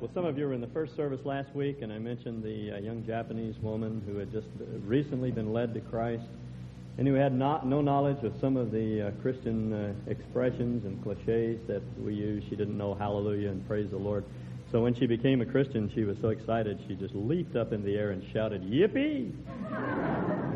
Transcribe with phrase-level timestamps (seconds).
[0.00, 2.72] well, some of you were in the first service last week, and I mentioned the
[2.72, 4.46] uh, young Japanese woman who had just
[4.84, 6.24] recently been led to Christ
[6.98, 11.02] and who had not, no knowledge of some of the uh, Christian uh, expressions and
[11.02, 12.44] cliches that we use.
[12.48, 14.24] She didn't know hallelujah and praise the Lord.
[14.70, 17.84] So when she became a Christian, she was so excited, she just leaped up in
[17.84, 19.32] the air and shouted, Yippee!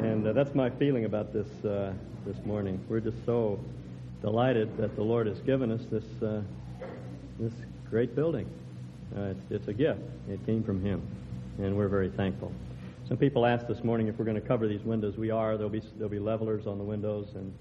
[0.03, 1.93] and uh, that's my feeling about this, uh,
[2.27, 2.85] this morning.
[2.89, 3.59] We're just so
[4.23, 6.43] delighted that the Lord has given us this, uh,
[7.39, 7.53] this
[7.91, 8.49] great building.
[9.15, 10.01] Uh, it's, it's a gift.
[10.29, 11.03] It came from Him,
[11.59, 12.53] and we're very thankful.
[13.09, 15.17] Some people asked this morning if we're going to cover these windows.
[15.17, 15.57] We are.
[15.57, 17.55] There'll be, there'll be levelers on the windows and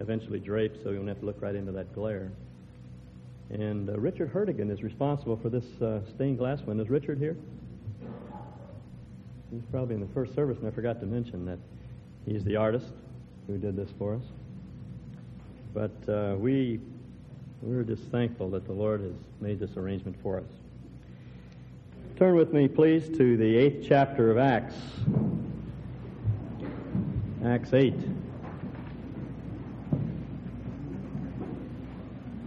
[0.00, 2.30] eventually drapes, so you won't have to look right into that glare.
[3.50, 6.84] And uh, Richard Hertigan is responsible for this uh, stained glass window.
[6.84, 7.36] Is Richard here?
[9.50, 11.58] He's probably in the first service, and I forgot to mention that
[12.24, 12.86] he's the artist
[13.46, 14.22] who did this for us.
[15.74, 16.80] But uh, we,
[17.60, 20.61] we're just thankful that the Lord has made this arrangement for us.
[22.22, 24.76] Turn with me, please, to the eighth chapter of Acts.
[27.44, 27.94] Acts 8.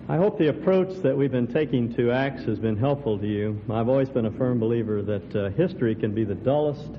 [0.08, 3.62] I hope the approach that we've been taking to Acts has been helpful to you.
[3.70, 6.92] I've always been a firm believer that uh, history can be the dullest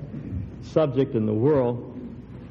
[0.61, 1.99] subject in the world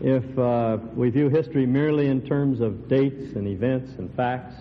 [0.01, 4.57] if uh, we view history merely in terms of dates and events and facts.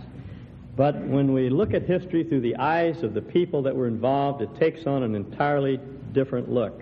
[0.75, 4.41] But when we look at history through the eyes of the people that were involved,
[4.41, 5.79] it takes on an entirely
[6.11, 6.81] different look.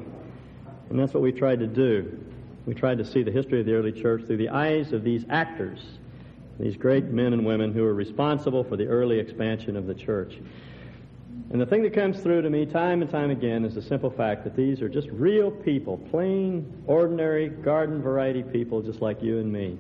[0.90, 2.20] And that's what we tried to do.
[2.66, 5.26] We tried to see the history of the early church through the eyes of these
[5.30, 5.80] actors
[6.60, 10.40] these great men and women who were responsible for the early expansion of the church.
[11.52, 14.10] And the thing that comes through to me time and time again is the simple
[14.10, 19.40] fact that these are just real people, plain, ordinary, garden variety people just like you
[19.40, 19.78] and me,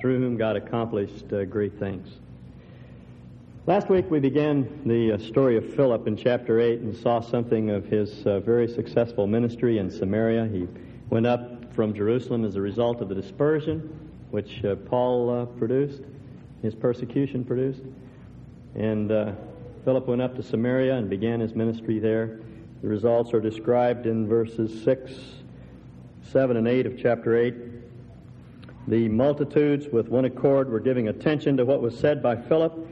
[0.00, 2.08] through whom God accomplished uh, great things.
[3.70, 7.70] Last week we began the uh, story of Philip in chapter 8 and saw something
[7.70, 10.48] of his uh, very successful ministry in Samaria.
[10.52, 10.66] He
[11.08, 16.02] went up from Jerusalem as a result of the dispersion which uh, Paul uh, produced,
[16.62, 17.82] his persecution produced.
[18.74, 19.34] And uh,
[19.84, 22.40] Philip went up to Samaria and began his ministry there.
[22.82, 25.12] The results are described in verses 6,
[26.22, 27.54] 7, and 8 of chapter 8.
[28.88, 32.88] The multitudes, with one accord, were giving attention to what was said by Philip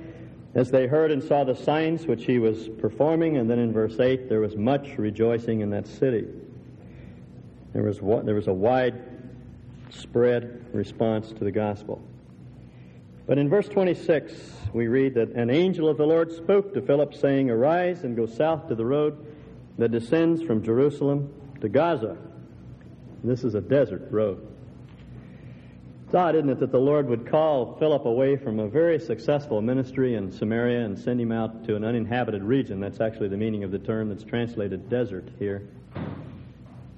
[0.55, 3.37] as they heard and saw the signs which he was performing.
[3.37, 6.27] And then in verse 8, there was much rejoicing in that city.
[7.73, 9.03] There was, there was a wide
[9.91, 12.03] spread response to the gospel.
[13.27, 14.33] But in verse 26,
[14.73, 18.25] we read that an angel of the Lord spoke to Philip, saying, Arise and go
[18.25, 19.27] south to the road
[19.77, 22.17] that descends from Jerusalem to Gaza.
[23.23, 24.48] This is a desert road.
[26.09, 29.61] It's odd, isn't it, that the Lord would call Philip away from a very successful
[29.61, 32.81] ministry in Samaria and send him out to an uninhabited region.
[32.81, 35.69] That's actually the meaning of the term that's translated desert here.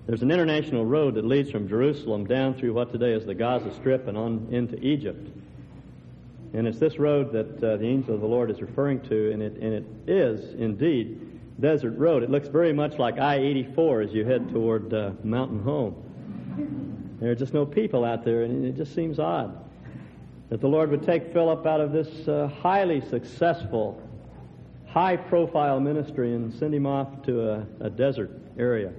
[0.07, 3.75] There's an international road that leads from Jerusalem down through what today is the Gaza
[3.75, 5.29] Strip and on into Egypt.
[6.53, 9.43] And it's this road that uh, the angel of the Lord is referring to, and
[9.43, 12.23] it, and it is indeed desert road.
[12.23, 16.90] It looks very much like I-84 as you head toward uh, Mountain Home.
[17.21, 19.57] There are just no people out there, and it just seems odd
[20.49, 24.03] that the Lord would take Philip out of this uh, highly successful,
[24.87, 28.93] high-profile ministry and send him off to a, a desert area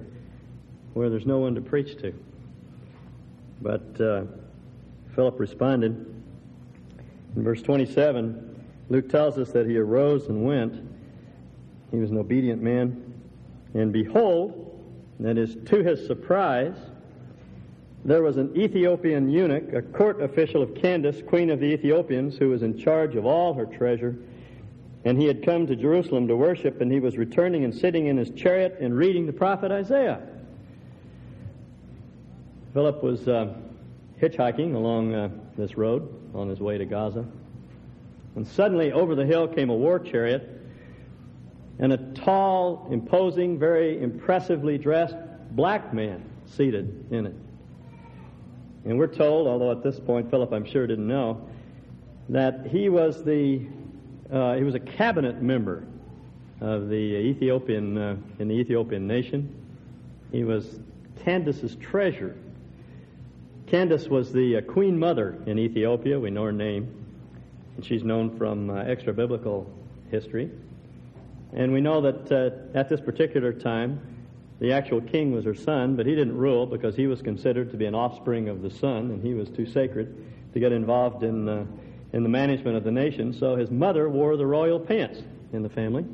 [0.94, 2.14] where there's no one to preach to.
[3.60, 4.22] But uh,
[5.14, 5.92] Philip responded.
[7.36, 10.74] In verse 27, Luke tells us that he arose and went.
[11.90, 13.14] He was an obedient man.
[13.74, 14.80] And behold,
[15.20, 16.76] that is to his surprise,
[18.04, 22.48] there was an Ethiopian eunuch, a court official of Candace, queen of the Ethiopians, who
[22.48, 24.16] was in charge of all her treasure.
[25.04, 28.16] And he had come to Jerusalem to worship, and he was returning and sitting in
[28.16, 30.20] his chariot and reading the prophet Isaiah.
[32.72, 33.54] Philip was uh,
[34.20, 37.24] hitchhiking along uh, this road on his way to Gaza.
[38.34, 40.48] And suddenly, over the hill came a war chariot
[41.78, 45.16] and a tall, imposing, very impressively dressed
[45.50, 47.34] black man seated in it.
[48.84, 51.48] And we're told, although at this point Philip, I'm sure, didn't know,
[52.28, 53.66] that he was the
[54.32, 55.84] uh, he was a cabinet member
[56.60, 59.54] of the Ethiopian uh, in the Ethiopian nation.
[60.30, 60.80] He was
[61.24, 62.34] Candace's treasurer.
[63.66, 66.18] Candace was the uh, queen mother in Ethiopia.
[66.18, 67.04] We know her name.
[67.76, 69.70] And she's known from uh, extra biblical
[70.10, 70.50] history.
[71.52, 74.00] And we know that uh, at this particular time,
[74.62, 77.76] the actual king was her son, but he didn't rule because he was considered to
[77.76, 80.14] be an offspring of the sun, and he was too sacred
[80.52, 81.66] to get involved in, uh,
[82.12, 83.34] in the management of the nation.
[83.34, 85.20] So his mother wore the royal pants
[85.52, 86.04] in the family,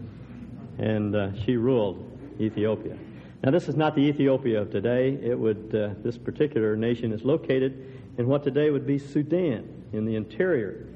[0.78, 2.10] and uh, she ruled
[2.40, 2.96] Ethiopia.
[3.44, 5.18] Now, this is not the Ethiopia of today.
[5.22, 10.06] It would, uh, this particular nation is located in what today would be Sudan, in
[10.06, 10.86] the interior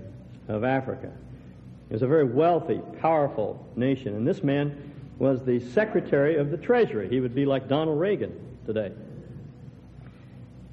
[0.48, 1.12] of Africa.
[1.90, 4.91] It was a very wealthy, powerful nation, and this man
[5.22, 7.08] was the Secretary of the Treasury.
[7.08, 8.34] He would be like Donald Regan
[8.66, 8.90] today.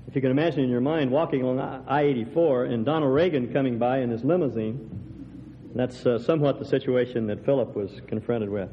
[0.08, 3.78] If you can imagine in your mind walking along I 84 and Donald Regan coming
[3.78, 8.72] by in his limousine, that's uh, somewhat the situation that Philip was confronted with.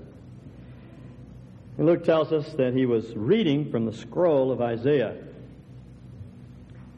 [1.76, 5.14] And Luke tells us that he was reading from the scroll of Isaiah.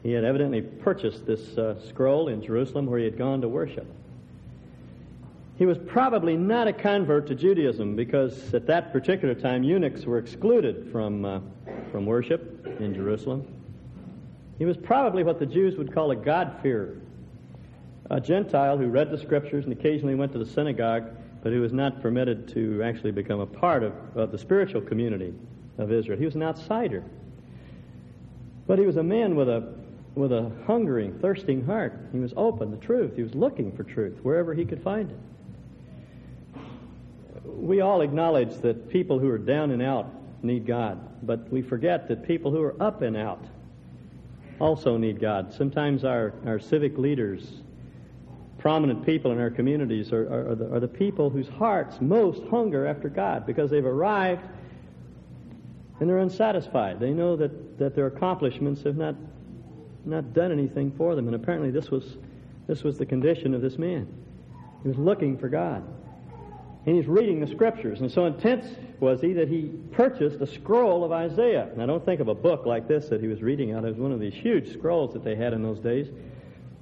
[0.03, 3.87] He had evidently purchased this uh, scroll in Jerusalem where he had gone to worship.
[5.59, 10.17] He was probably not a convert to Judaism because at that particular time eunuchs were
[10.17, 11.41] excluded from, uh,
[11.91, 13.45] from worship in Jerusalem.
[14.57, 16.95] He was probably what the Jews would call a God-fearer,
[18.09, 21.09] a Gentile who read the scriptures and occasionally went to the synagogue
[21.43, 25.33] but who was not permitted to actually become a part of, of the spiritual community
[25.77, 26.17] of Israel.
[26.17, 27.03] He was an outsider.
[28.65, 29.73] But he was a man with a,
[30.15, 31.97] with a hungering, thirsting heart.
[32.13, 33.17] He was open to truth.
[33.17, 35.17] He was looking for truth wherever he could find it.
[37.59, 40.07] We all acknowledge that people who are down and out
[40.43, 43.43] need God, but we forget that people who are up and out
[44.59, 45.53] also need God.
[45.53, 47.61] Sometimes our, our civic leaders
[48.59, 52.43] prominent people in our communities are, are, are, the, are the people whose hearts most
[52.49, 54.45] hunger after God because they've arrived
[55.99, 56.99] and they're unsatisfied.
[56.99, 59.15] They know that, that their accomplishments have not,
[60.05, 61.27] not done anything for them.
[61.27, 62.17] And apparently this was,
[62.67, 64.07] this was the condition of this man.
[64.83, 65.83] He was looking for God.
[66.89, 68.01] And he's reading the scriptures.
[68.01, 68.65] And so intense
[68.99, 71.69] was he that he purchased a scroll of Isaiah.
[71.75, 73.85] Now don't think of a book like this that he was reading out.
[73.85, 76.07] It was one of these huge scrolls that they had in those days.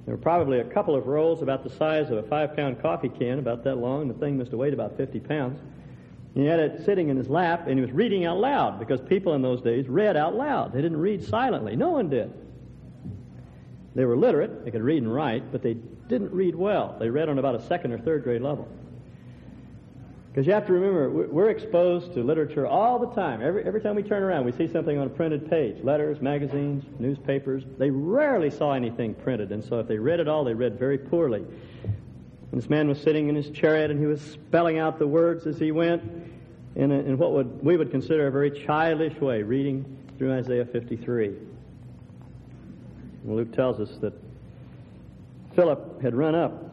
[0.06, 3.10] There were probably a couple of rolls about the size of a five pound coffee
[3.10, 4.08] can, about that long.
[4.08, 5.60] The thing must have weighed about 50 pounds.
[6.34, 9.02] And he had it sitting in his lap, and he was reading out loud because
[9.02, 10.72] people in those days read out loud.
[10.72, 11.76] They didn't read silently.
[11.76, 12.32] No one did.
[13.94, 16.96] They were literate, they could read and write, but they didn't read well.
[16.98, 18.66] They read on about a second or third grade level.
[20.38, 23.42] Because you have to remember, we're exposed to literature all the time.
[23.42, 26.84] Every, every time we turn around, we see something on a printed page letters, magazines,
[27.00, 27.64] newspapers.
[27.76, 30.96] They rarely saw anything printed, and so if they read it all, they read very
[30.96, 31.40] poorly.
[31.42, 35.44] And this man was sitting in his chariot, and he was spelling out the words
[35.44, 36.04] as he went
[36.76, 39.84] in, a, in what would, we would consider a very childish way, reading
[40.18, 41.26] through Isaiah 53.
[43.24, 44.12] And Luke tells us that
[45.56, 46.67] Philip had run up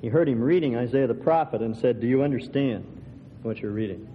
[0.00, 2.84] he heard him reading Isaiah the prophet and said, Do you understand
[3.42, 4.08] what you're reading?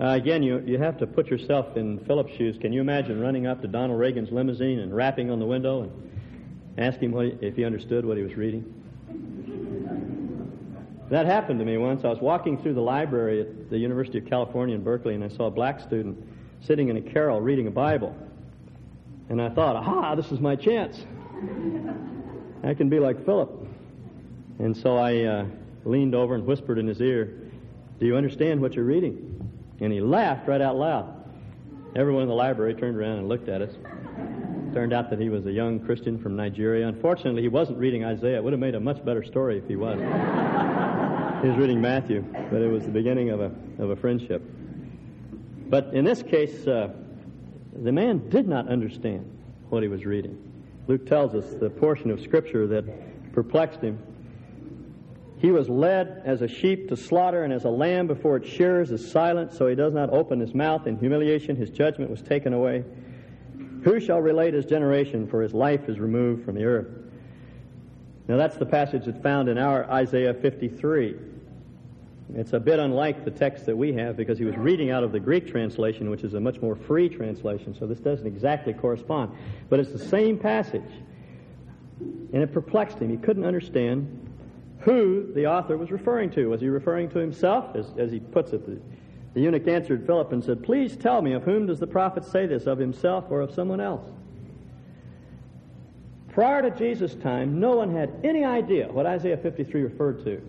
[0.00, 2.58] Uh, again, you, you have to put yourself in Philip's shoes.
[2.60, 5.92] Can you imagine running up to Donald Regan's limousine and rapping on the window and
[6.76, 8.64] asking him he, if he understood what he was reading?
[11.10, 12.04] That happened to me once.
[12.04, 15.28] I was walking through the library at the University of California in Berkeley, and I
[15.28, 16.26] saw a black student
[16.62, 18.16] sitting in a carrel reading a Bible.
[19.28, 21.04] And I thought, aha, this is my chance.
[22.64, 23.50] I can be like Philip.
[24.58, 25.46] And so I uh,
[25.84, 27.34] leaned over and whispered in his ear,
[27.98, 29.50] Do you understand what you're reading?
[29.80, 31.12] And he laughed right out loud.
[31.96, 33.70] Everyone in the library turned around and looked at us.
[34.72, 36.88] Turned out that he was a young Christian from Nigeria.
[36.88, 38.36] Unfortunately, he wasn't reading Isaiah.
[38.36, 39.98] It would have made a much better story if he was.
[39.98, 44.42] he was reading Matthew, but it was the beginning of a, of a friendship.
[45.68, 46.90] But in this case, uh,
[47.72, 49.30] the man did not understand
[49.68, 50.36] what he was reading.
[50.86, 53.98] Luke tells us the portion of Scripture that perplexed him
[55.44, 58.90] he was led as a sheep to slaughter, and as a lamb before its shearers
[58.90, 60.86] is silent, so he does not open his mouth.
[60.86, 62.82] In humiliation, his judgment was taken away.
[63.82, 66.88] Who shall relate his generation, for his life is removed from the earth?
[68.26, 71.14] Now, that's the passage that's found in our Isaiah 53.
[72.36, 75.12] It's a bit unlike the text that we have because he was reading out of
[75.12, 79.30] the Greek translation, which is a much more free translation, so this doesn't exactly correspond.
[79.68, 80.90] But it's the same passage.
[82.00, 83.10] And it perplexed him.
[83.10, 84.22] He couldn't understand
[84.84, 86.46] who the author was referring to.
[86.46, 87.74] Was he referring to himself?
[87.74, 88.78] As, as he puts it, the,
[89.32, 92.46] the eunuch answered Philip and said, Please tell me, of whom does the prophet say
[92.46, 94.06] this, of himself or of someone else?
[96.28, 100.42] Prior to Jesus' time, no one had any idea what Isaiah 53 referred to.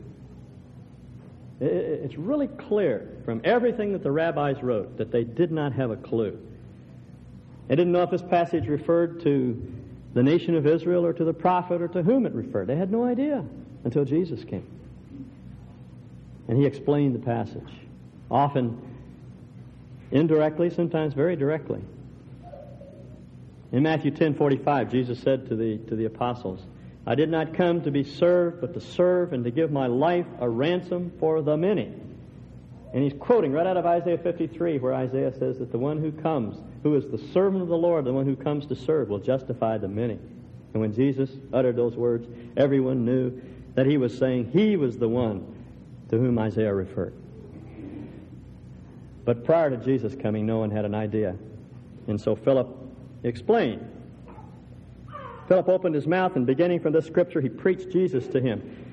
[1.61, 5.95] It's really clear from everything that the rabbis wrote that they did not have a
[5.95, 6.37] clue.
[7.69, 9.73] They didn't know if this passage referred to
[10.13, 12.67] the nation of Israel or to the prophet or to whom it referred.
[12.67, 13.45] They had no idea
[13.85, 14.67] until Jesus came.
[16.49, 17.71] And he explained the passage,
[18.29, 18.77] often
[20.11, 21.81] indirectly, sometimes very directly.
[23.71, 26.65] In Matthew 10:45, Jesus said to the to the apostles,
[27.05, 30.27] "I did not come to be served, but to serve and to give my life
[30.39, 31.91] a ransom for the many."
[32.93, 36.11] And he's quoting right out of Isaiah 53, where Isaiah says that the one who
[36.11, 39.19] comes, who is the servant of the Lord, the one who comes to serve, will
[39.19, 40.17] justify the many.
[40.73, 43.33] And when Jesus uttered those words, everyone knew
[43.75, 45.45] that he was saying he was the one
[46.09, 47.13] to whom Isaiah referred.
[49.25, 51.35] But prior to Jesus coming, no one had an idea.
[52.07, 52.67] And so Philip
[53.23, 53.91] explained.
[55.47, 58.85] Philip opened his mouth, and beginning from this scripture, he preached Jesus to him.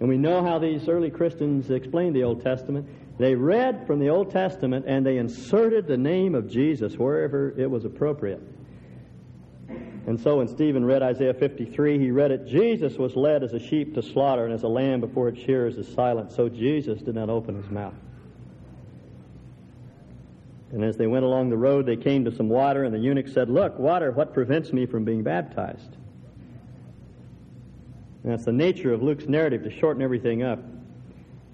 [0.00, 2.86] And we know how these early Christians explained the Old Testament.
[3.18, 7.70] They read from the Old Testament and they inserted the name of Jesus wherever it
[7.70, 8.42] was appropriate.
[10.06, 13.58] And so when Stephen read Isaiah 53, he read it Jesus was led as a
[13.58, 16.32] sheep to slaughter, and as a lamb before its shearers is silent.
[16.32, 17.94] So Jesus did not open his mouth.
[20.72, 23.28] And as they went along the road, they came to some water, and the eunuch
[23.28, 25.96] said, Look, water, what prevents me from being baptized?
[28.24, 30.58] And that's the nature of Luke's narrative, to shorten everything up.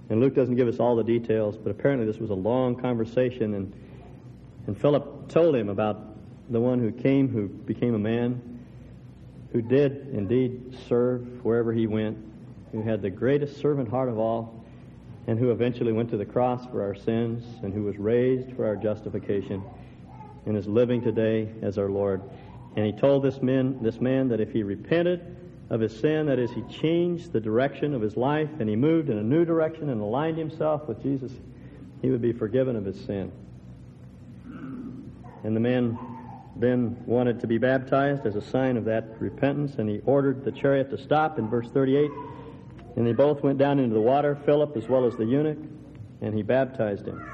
[0.09, 3.54] And Luke doesn't give us all the details, but apparently this was a long conversation,
[3.54, 3.73] and,
[4.66, 6.10] and Philip told him about
[6.50, 8.42] the one who came, who became a man,
[9.52, 12.19] who did indeed serve wherever he went,
[12.73, 14.62] who had the greatest servant heart of all,
[15.26, 18.66] and who eventually went to the cross for our sins, and who was raised for
[18.66, 19.62] our justification,
[20.47, 22.21] and is living today as our Lord.
[22.76, 25.37] And he told this man, this man that if he repented
[25.71, 29.09] of his sin, that is, he changed the direction of his life and he moved
[29.09, 31.33] in a new direction and aligned himself with Jesus,
[32.02, 33.30] he would be forgiven of his sin.
[35.42, 35.99] And the man
[36.61, 40.52] then wanted to be baptized as a sign of that repentance, and he ordered the
[40.52, 42.11] chariot to stop in verse 38.
[42.97, 45.59] And they both went down into the water, Philip as well as the eunuch,
[46.21, 47.25] and he baptized him.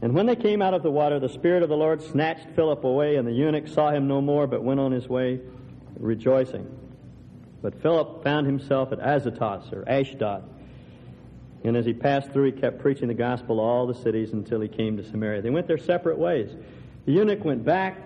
[0.00, 2.84] And when they came out of the water, the Spirit of the Lord snatched Philip
[2.84, 5.40] away, and the eunuch saw him no more, but went on his way
[5.98, 6.66] rejoicing.
[7.62, 10.44] But Philip found himself at Azotus, or Ashdod.
[11.64, 14.60] And as he passed through, he kept preaching the gospel to all the cities until
[14.60, 15.42] he came to Samaria.
[15.42, 16.50] They went their separate ways.
[17.08, 17.96] The eunuch went back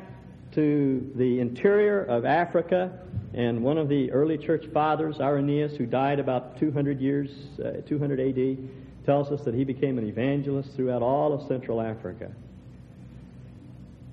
[0.53, 3.01] to the interior of Africa,
[3.35, 8.21] and one of the early church fathers, Irenaeus, who died about 200 years, uh, 200
[8.21, 8.59] AD,
[9.05, 12.31] tells us that he became an evangelist throughout all of Central Africa.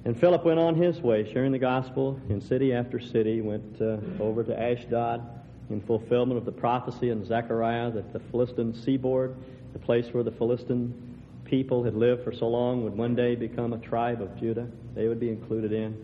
[0.06, 3.98] And Philip went on his way, sharing the gospel in city after city, went uh,
[4.20, 5.22] over to Ashdod
[5.70, 9.36] in fulfillment of the prophecy in Zechariah that the Philistine seaboard,
[9.72, 11.19] the place where the Philistine
[11.50, 14.68] people had lived for so long would one day become a tribe of Judah.
[14.94, 15.98] They would be included in.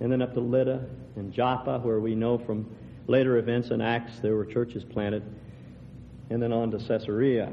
[0.00, 2.66] And then up to Lydda and Joppa, where we know from
[3.06, 5.22] later events in Acts there were churches planted.
[6.30, 7.52] And then on to Caesarea,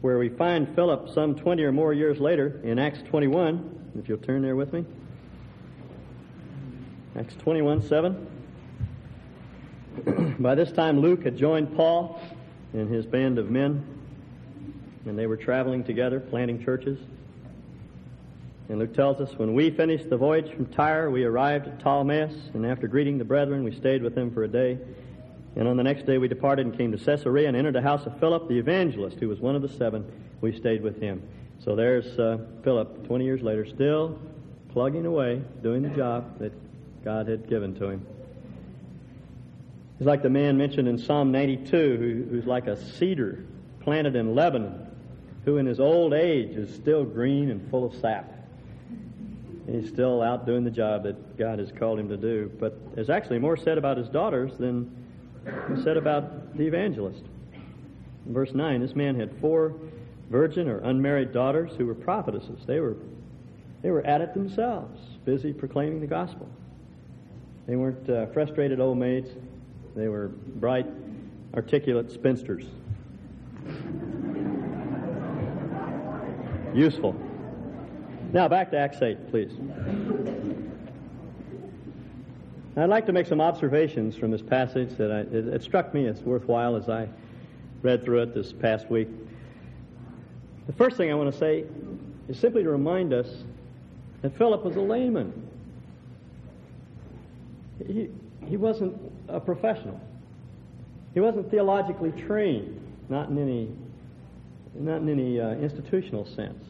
[0.00, 3.92] where we find Philip some 20 or more years later in Acts 21.
[3.96, 4.84] If you'll turn there with me.
[7.16, 8.26] Acts 21 7.
[10.40, 12.20] By this time, Luke had joined Paul
[12.72, 13.93] and his band of men
[15.06, 16.98] and they were traveling together, planting churches.
[18.68, 22.54] And Luke tells us, when we finished the voyage from Tyre, we arrived at Ptolemais,
[22.54, 24.78] and after greeting the brethren, we stayed with them for a day.
[25.56, 28.06] And on the next day, we departed and came to Caesarea and entered the house
[28.06, 30.04] of Philip, the evangelist, who was one of the seven.
[30.40, 31.22] We stayed with him.
[31.62, 34.18] So there's uh, Philip, 20 years later, still
[34.70, 36.52] plugging away, doing the job that
[37.04, 38.06] God had given to him.
[39.98, 43.44] He's like the man mentioned in Psalm 92, who, who's like a cedar
[43.80, 44.88] planted in Lebanon,
[45.44, 48.30] who in his old age is still green and full of sap.
[49.70, 52.50] He's still out doing the job that God has called him to do.
[52.58, 54.90] But there's actually more said about his daughters than
[55.82, 57.22] said about the evangelist.
[58.26, 59.74] In verse 9, this man had four
[60.30, 62.60] virgin or unmarried daughters who were prophetesses.
[62.66, 62.96] They were,
[63.82, 66.48] they were at it themselves, busy proclaiming the gospel.
[67.66, 69.30] They weren't uh, frustrated old maids.
[69.96, 70.86] They were bright,
[71.54, 72.66] articulate spinsters
[76.74, 77.14] useful.
[78.32, 79.52] Now back to Acts 8, please.
[82.76, 86.08] I'd like to make some observations from this passage that I, it, it struck me
[86.08, 87.08] as worthwhile as I
[87.82, 89.08] read through it this past week.
[90.66, 91.64] The first thing I want to say
[92.28, 93.28] is simply to remind us
[94.22, 95.32] that Philip was a layman.
[97.86, 98.08] He,
[98.46, 98.96] he wasn't
[99.28, 100.00] a professional.
[101.12, 103.68] He wasn't theologically trained, not in any
[104.74, 106.64] not in any uh, institutional sense.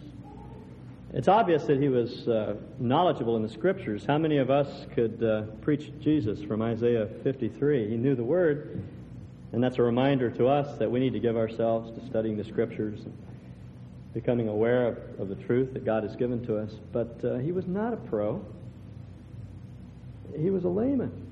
[1.12, 4.04] It's obvious that he was uh, knowledgeable in the scriptures.
[4.04, 7.88] How many of us could uh, preach Jesus from Isaiah 53?
[7.88, 8.82] He knew the word,
[9.52, 12.42] and that's a reminder to us that we need to give ourselves to studying the
[12.42, 13.16] scriptures and
[14.12, 16.72] becoming aware of, of the truth that God has given to us.
[16.92, 18.44] But uh, he was not a pro,
[20.36, 21.23] he was a layman.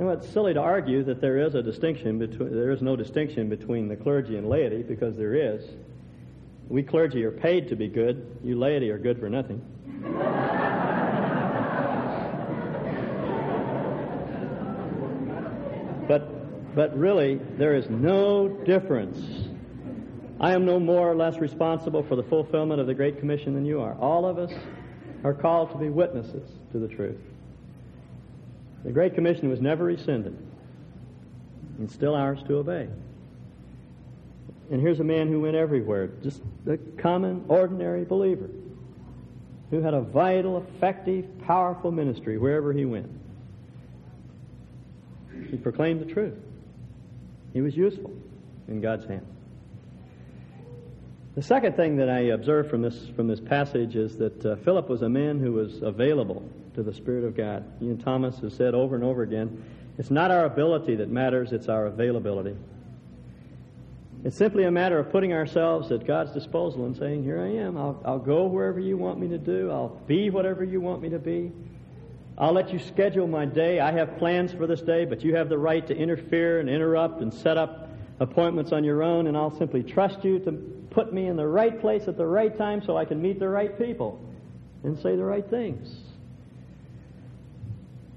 [0.00, 2.96] You know, it's silly to argue that there is a distinction between there is no
[2.96, 5.62] distinction between the clergy and laity because there is.
[6.70, 8.38] We clergy are paid to be good.
[8.42, 9.60] You laity are good for nothing.
[16.08, 19.50] but but really there is no difference.
[20.40, 23.66] I am no more or less responsible for the fulfillment of the Great Commission than
[23.66, 23.92] you are.
[24.00, 24.52] All of us
[25.24, 27.20] are called to be witnesses to the truth.
[28.84, 30.36] The Great Commission was never rescinded,
[31.78, 32.88] and still ours to obey.
[34.70, 38.48] And here's a man who went everywhere, just a common, ordinary believer,
[39.70, 43.10] who had a vital, effective, powerful ministry wherever he went.
[45.50, 46.38] He proclaimed the truth.
[47.52, 48.12] He was useful
[48.68, 49.26] in God's hand.
[51.34, 54.88] The second thing that I observe from this, from this passage is that uh, Philip
[54.88, 57.64] was a man who was available to the Spirit of God.
[57.82, 59.62] Ian Thomas has said over and over again
[59.98, 62.56] it's not our ability that matters, it's our availability.
[64.24, 67.76] It's simply a matter of putting ourselves at God's disposal and saying, Here I am.
[67.76, 69.70] I'll, I'll go wherever you want me to do.
[69.70, 71.52] I'll be whatever you want me to be.
[72.38, 73.80] I'll let you schedule my day.
[73.80, 77.20] I have plans for this day, but you have the right to interfere and interrupt
[77.20, 80.52] and set up appointments on your own, and I'll simply trust you to
[80.90, 83.48] put me in the right place at the right time so I can meet the
[83.48, 84.18] right people
[84.82, 85.94] and say the right things.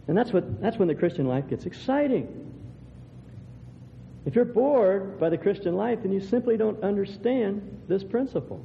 [0.08, 2.52] And that's, what, that's when the Christian life gets exciting.
[4.26, 8.64] If you're bored by the Christian life, then you simply don't understand this principle.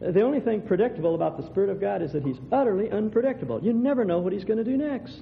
[0.00, 3.62] The only thing predictable about the Spirit of God is that He's utterly unpredictable.
[3.62, 5.20] You never know what He's going to do next.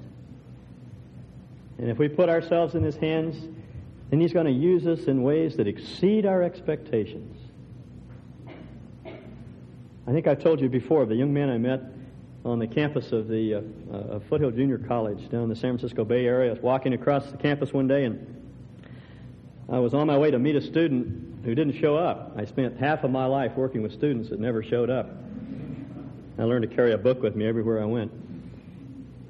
[1.78, 3.36] And if we put ourselves in His hands,
[4.08, 7.36] then He's going to use us in ways that exceed our expectations.
[9.04, 11.82] I think I've told you before the young man I met
[12.44, 13.60] on the campus of the uh,
[13.92, 16.50] uh, Foothill Junior College down in the San Francisco Bay Area.
[16.50, 18.40] I was walking across the campus one day and
[19.68, 22.32] I was on my way to meet a student who didn't show up.
[22.36, 25.10] I spent half of my life working with students that never showed up.
[26.38, 28.10] I learned to carry a book with me everywhere I went.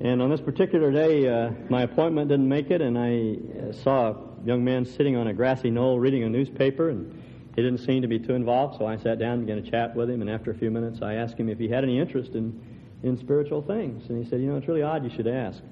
[0.00, 4.12] And on this particular day, uh, my appointment didn't make it, and I uh, saw
[4.12, 7.22] a young man sitting on a grassy knoll reading a newspaper, and
[7.54, 9.94] he didn't seem to be too involved, so I sat down and began to chat
[9.94, 12.34] with him, and after a few minutes, I asked him if he had any interest
[12.34, 12.58] in
[13.02, 14.08] in spiritual things.
[14.08, 15.62] And he said, You know, it's really odd you should ask.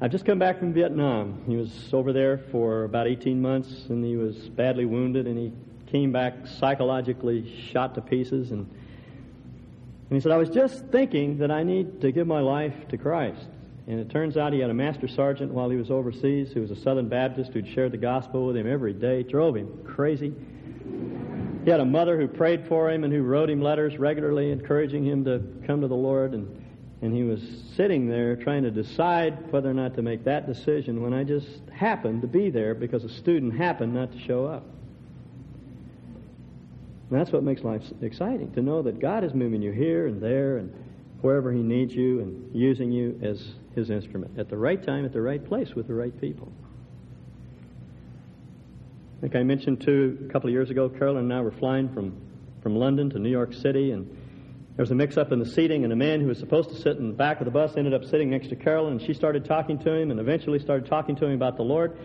[0.00, 1.42] I've just come back from Vietnam.
[1.46, 5.52] He was over there for about 18 months, and he was badly wounded, and he
[5.90, 8.50] came back psychologically shot to pieces.
[8.50, 12.74] And, and he said, I was just thinking that I need to give my life
[12.88, 13.46] to Christ.
[13.86, 16.70] And it turns out he had a master sergeant while he was overseas who was
[16.70, 20.34] a Southern Baptist who'd shared the gospel with him every day, drove him crazy.
[21.66, 25.04] He had a mother who prayed for him and who wrote him letters regularly encouraging
[25.04, 26.32] him to come to the Lord.
[26.32, 26.64] And,
[27.02, 27.42] and he was
[27.74, 31.48] sitting there trying to decide whether or not to make that decision when I just
[31.74, 34.62] happened to be there because a student happened not to show up.
[37.10, 40.22] And that's what makes life exciting to know that God is moving you here and
[40.22, 40.72] there and
[41.20, 45.12] wherever He needs you and using you as His instrument at the right time, at
[45.12, 46.52] the right place, with the right people.
[49.16, 51.88] I think I mentioned too a couple of years ago, Carolyn and I were flying
[51.88, 52.20] from,
[52.62, 54.06] from London to New York City, and
[54.76, 56.76] there was a mix up in the seating, and a man who was supposed to
[56.76, 59.14] sit in the back of the bus ended up sitting next to Carolyn, and she
[59.14, 61.96] started talking to him, and eventually started talking to him about the Lord.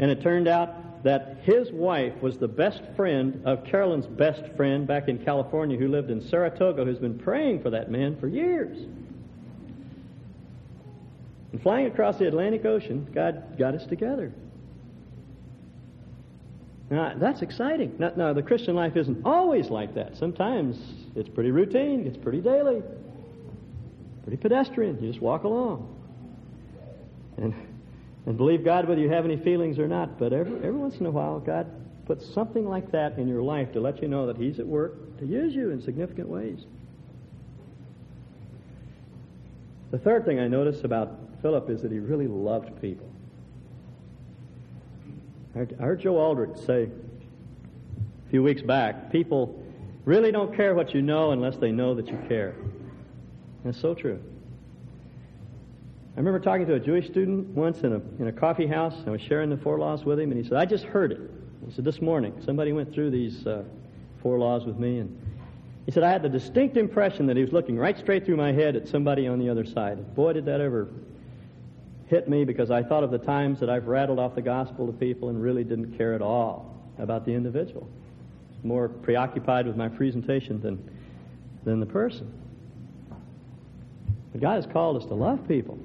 [0.00, 4.88] And it turned out that his wife was the best friend of Carolyn's best friend
[4.88, 8.76] back in California who lived in Saratoga, who's been praying for that man for years.
[11.52, 14.32] And flying across the Atlantic Ocean, God got us together.
[16.90, 17.96] Now, that's exciting.
[17.98, 20.16] Now, now, the Christian life isn't always like that.
[20.16, 20.78] Sometimes
[21.16, 22.82] it's pretty routine, it's pretty daily,
[24.22, 25.02] pretty pedestrian.
[25.02, 25.92] You just walk along.
[27.38, 27.54] And,
[28.26, 30.18] and believe God whether you have any feelings or not.
[30.18, 31.66] But every, every once in a while, God
[32.06, 35.18] puts something like that in your life to let you know that He's at work
[35.18, 36.64] to use you in significant ways.
[39.90, 43.08] The third thing I notice about Philip is that he really loved people.
[45.56, 49.62] I heard Joe Aldrich say a few weeks back people
[50.04, 52.54] really don't care what you know unless they know that you care.
[53.64, 54.20] That's so true.
[56.14, 58.94] I remember talking to a Jewish student once in a, in a coffee house.
[58.98, 61.12] And I was sharing the four laws with him, and he said, I just heard
[61.12, 61.20] it.
[61.66, 63.64] He said, This morning, somebody went through these uh,
[64.22, 65.18] four laws with me, and
[65.84, 68.52] he said, I had the distinct impression that he was looking right straight through my
[68.52, 70.14] head at somebody on the other side.
[70.14, 70.88] Boy, did that ever
[72.06, 74.92] hit me because I thought of the times that I've rattled off the gospel to
[74.92, 77.88] people and really didn't care at all about the individual.
[78.62, 80.90] More preoccupied with my presentation than,
[81.64, 82.32] than the person.
[84.32, 85.78] But God has called us to love people.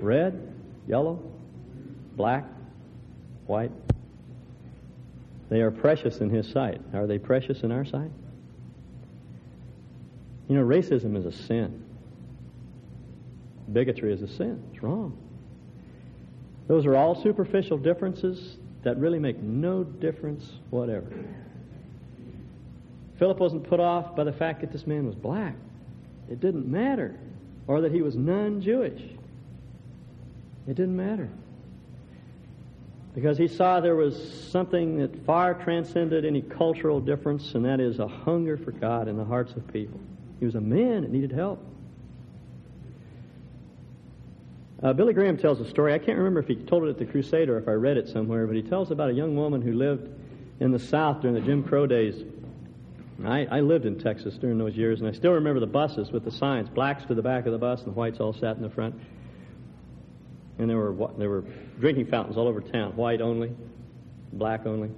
[0.00, 0.54] red,
[0.86, 1.20] yellow,
[2.16, 2.44] black,
[3.46, 3.72] white.
[5.50, 6.80] They are precious in His sight.
[6.94, 8.10] Are they precious in our sight?
[10.48, 11.84] You know, racism is a sin.
[13.72, 14.62] Bigotry is a sin.
[14.72, 15.16] It's wrong.
[16.66, 21.10] Those are all superficial differences that really make no difference whatever.
[23.18, 25.56] Philip wasn't put off by the fact that this man was black.
[26.30, 27.18] It didn't matter.
[27.66, 29.00] Or that he was non Jewish.
[30.66, 31.28] It didn't matter.
[33.14, 37.98] Because he saw there was something that far transcended any cultural difference, and that is
[37.98, 39.98] a hunger for God in the hearts of people.
[40.38, 41.64] He was a man that needed help.
[44.80, 45.92] Uh, Billy Graham tells a story.
[45.92, 48.08] I can't remember if he told it at the crusade or if I read it
[48.08, 50.08] somewhere, but he tells about a young woman who lived
[50.60, 52.22] in the South during the Jim Crow days.
[53.24, 56.24] I, I lived in Texas during those years, and I still remember the buses with
[56.24, 58.62] the signs blacks to the back of the bus and the whites all sat in
[58.62, 58.94] the front.
[60.58, 61.44] And there were, there were
[61.80, 63.52] drinking fountains all over town white only,
[64.32, 64.90] black only.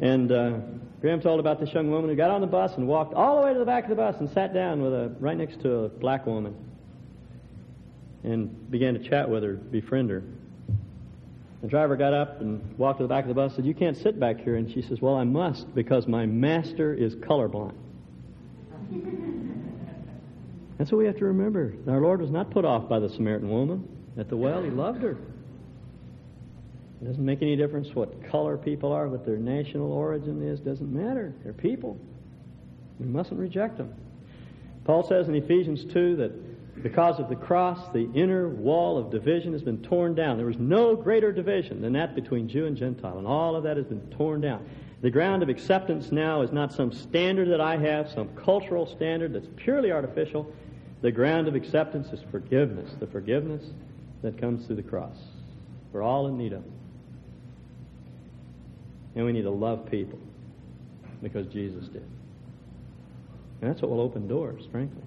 [0.00, 0.58] And uh,
[1.00, 3.46] Graham told about this young woman who got on the bus and walked all the
[3.46, 5.72] way to the back of the bus and sat down with a, right next to
[5.72, 6.56] a black woman
[8.24, 10.22] and began to chat with her, befriend her.
[11.62, 13.74] The driver got up and walked to the back of the bus and said, You
[13.74, 14.56] can't sit back here.
[14.56, 17.74] And she says, Well, I must because my master is colorblind.
[20.78, 21.72] That's what we have to remember.
[21.86, 24.62] Our Lord was not put off by the Samaritan woman at the well.
[24.62, 25.16] He loved her.
[27.00, 30.58] It doesn't make any difference what color people are, what their national origin is.
[30.60, 31.32] Doesn't matter.
[31.44, 31.96] They're people.
[32.98, 33.94] We mustn't reject them.
[34.84, 36.32] Paul says in Ephesians 2 that
[36.80, 40.38] because of the cross, the inner wall of division has been torn down.
[40.38, 43.76] There was no greater division than that between Jew and Gentile, and all of that
[43.76, 44.66] has been torn down.
[45.02, 49.32] The ground of acceptance now is not some standard that I have, some cultural standard
[49.34, 50.50] that's purely artificial.
[51.02, 53.64] The ground of acceptance is forgiveness, the forgiveness
[54.22, 55.16] that comes through the cross.
[55.92, 56.70] We're all in need of it.
[59.16, 60.18] And we need to love people
[61.22, 62.08] because Jesus did.
[63.60, 65.02] And that's what will open doors, frankly.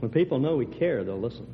[0.00, 1.46] When people know we care, they'll listen.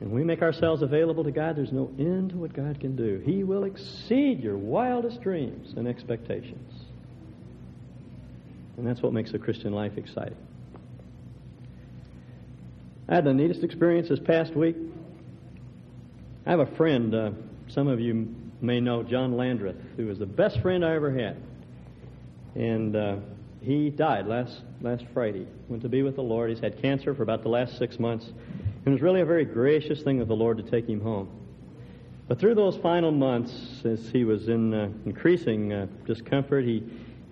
[0.00, 3.20] And we make ourselves available to God, there's no end to what God can do.
[3.24, 6.72] He will exceed your wildest dreams and expectations.
[8.76, 10.36] And that's what makes the Christian life exciting.
[13.08, 14.76] I had the neatest experience this past week.
[16.46, 17.30] I have a friend, uh,
[17.68, 21.36] some of you may know John Landreth, who was the best friend I ever had.
[22.54, 23.16] And uh,
[23.60, 25.46] he died last last Friday.
[25.68, 26.50] Went to be with the Lord.
[26.50, 28.32] He's had cancer for about the last six months.
[28.84, 31.28] It was really a very gracious thing of the Lord to take him home.
[32.28, 36.82] But through those final months, as he was in uh, increasing uh, discomfort, he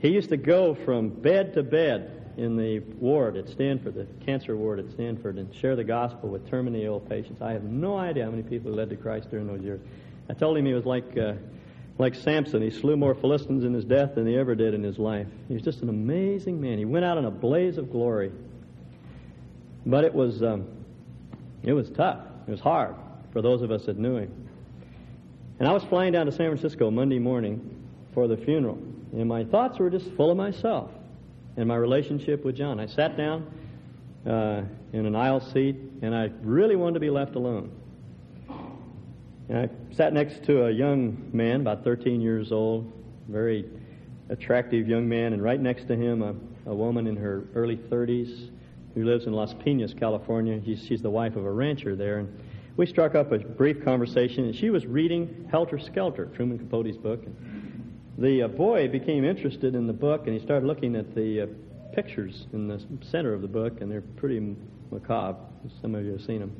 [0.01, 4.57] he used to go from bed to bed in the ward at Stanford, the cancer
[4.57, 7.41] ward at Stanford, and share the gospel with terminally ill patients.
[7.41, 9.81] I have no idea how many people he led to Christ during those years.
[10.29, 11.35] I told him he was like uh,
[11.98, 14.98] like Samson, he slew more Philistines in his death than he ever did in his
[14.98, 15.26] life.
[15.48, 16.78] He was just an amazing man.
[16.78, 18.32] He went out in a blaze of glory.
[19.87, 20.66] But it was, um,
[21.62, 22.20] it was tough.
[22.46, 22.96] It was hard
[23.32, 24.48] for those of us that knew him.
[25.59, 27.82] And I was flying down to San Francisco Monday morning
[28.12, 28.78] for the funeral,
[29.12, 30.90] and my thoughts were just full of myself
[31.56, 32.78] and my relationship with John.
[32.78, 33.50] I sat down
[34.26, 37.70] uh, in an aisle seat, and I really wanted to be left alone.
[39.48, 42.92] And I sat next to a young man, about 13 years old,
[43.28, 43.64] very
[44.28, 46.35] attractive young man, and right next to him, a,
[46.70, 48.50] a woman in her early 30s
[48.94, 50.61] who lives in Los Banos, California.
[50.64, 52.18] She's, she's the wife of a rancher there.
[52.18, 52.40] And
[52.76, 57.22] we struck up a brief conversation, and she was reading Helter Skelter, Truman Capote's book.
[57.24, 61.42] And the uh, boy became interested in the book, and he started looking at the
[61.42, 61.46] uh,
[61.94, 64.56] pictures in the center of the book, and they're pretty
[64.90, 65.38] macabre.
[65.80, 66.52] Some of you have seen them.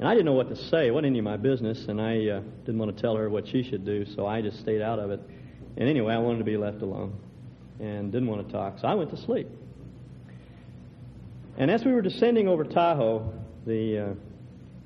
[0.00, 0.86] And I didn't know what to say.
[0.86, 3.46] It wasn't any of my business, and I uh, didn't want to tell her what
[3.46, 5.20] she should do, so I just stayed out of it.
[5.76, 7.18] And anyway, I wanted to be left alone
[7.80, 9.46] and didn't want to talk, so I went to sleep.
[11.58, 13.30] And as we were descending over Tahoe,
[13.66, 14.14] the uh,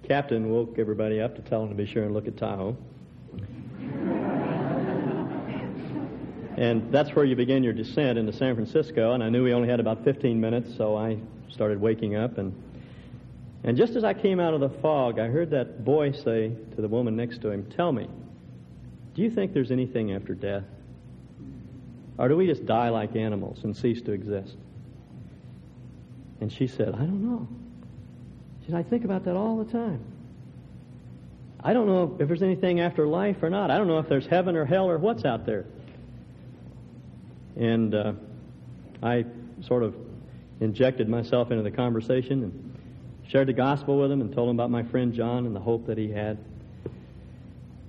[0.09, 2.77] captain woke everybody up to tell them to be sure and look at Tahoe.
[6.57, 9.13] and that's where you begin your descent into San Francisco.
[9.13, 11.19] And I knew we only had about 15 minutes, so I
[11.51, 12.53] started waking up and
[13.65, 16.83] and just as I came out of the fog, I heard that boy say to
[16.83, 18.09] the woman next to him, Tell me,
[19.15, 20.65] do you think there's anything after death?
[22.19, 24.55] Or do we just die like animals and cease to exist?
[26.41, 27.49] And she said, I don't know.
[28.61, 30.05] She said, I think about that all the time.
[31.63, 33.71] I don't know if there's anything after life or not.
[33.71, 35.65] I don't know if there's heaven or hell or what's out there.
[37.57, 38.13] And uh,
[39.03, 39.25] I
[39.67, 39.95] sort of
[40.61, 42.64] injected myself into the conversation and
[43.35, 45.89] Shared the gospel with him and told him about my friend John and the hope
[45.89, 46.39] that he had.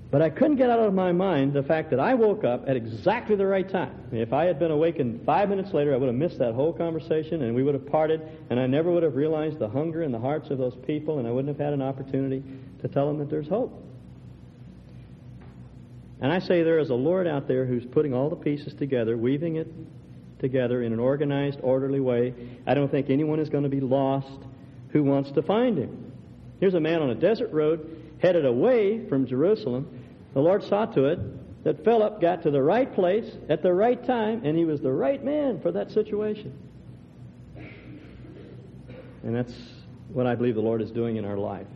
[0.09, 2.75] But I couldn't get out of my mind the fact that I woke up at
[2.75, 3.93] exactly the right time.
[4.11, 7.43] If I had been awakened five minutes later, I would have missed that whole conversation
[7.43, 10.17] and we would have parted, and I never would have realized the hunger in the
[10.17, 12.41] hearts of those people, and I wouldn't have had an opportunity
[12.81, 13.71] to tell them that there's hope.
[16.21, 19.15] And I say there is a Lord out there who's putting all the pieces together,
[19.15, 19.71] weaving it
[20.39, 22.33] together in an organized, orderly way.
[22.65, 24.41] I don't think anyone is going to be lost
[24.95, 26.09] who wants to find him.
[26.61, 30.05] Here's a man on a desert road headed away from Jerusalem.
[30.33, 31.19] The Lord saw to it
[31.65, 34.93] that Philip got to the right place at the right time, and he was the
[34.93, 36.57] right man for that situation.
[39.23, 39.53] And that's
[40.13, 41.67] what I believe the Lord is doing in our life.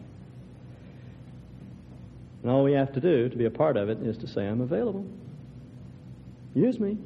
[2.41, 4.47] And all we have to do to be a part of it is to say,
[4.47, 5.05] I'm available.
[6.55, 6.97] Use me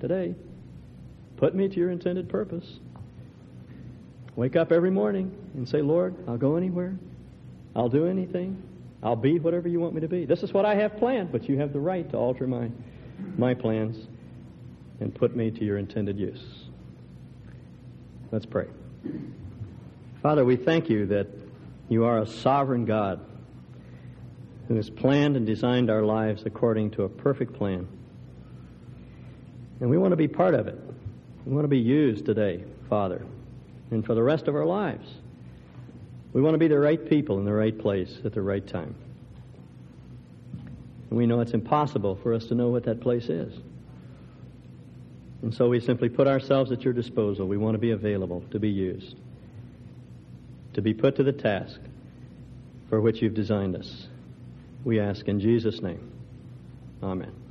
[0.00, 0.34] today.
[1.38, 2.78] Put me to your intended purpose.
[4.34, 6.96] Wake up every morning and say, Lord, I'll go anywhere.
[7.76, 8.62] I'll do anything.
[9.02, 10.24] I'll be whatever you want me to be.
[10.24, 12.70] This is what I have planned, but you have the right to alter my,
[13.36, 14.06] my plans
[15.00, 16.42] and put me to your intended use.
[18.30, 18.66] Let's pray.
[20.22, 21.26] Father, we thank you that
[21.88, 23.20] you are a sovereign God
[24.68, 27.88] who has planned and designed our lives according to a perfect plan.
[29.80, 30.78] And we want to be part of it.
[31.44, 33.26] We want to be used today, Father,
[33.92, 35.08] and for the rest of our lives.
[36.32, 38.94] We want to be the right people in the right place at the right time.
[41.10, 43.52] And we know it's impossible for us to know what that place is.
[45.42, 47.46] And so we simply put ourselves at your disposal.
[47.46, 49.16] We want to be available to be used,
[50.72, 51.80] to be put to the task
[52.88, 54.06] for which you've designed us.
[54.84, 56.10] We ask in Jesus' name.
[57.02, 57.41] Amen.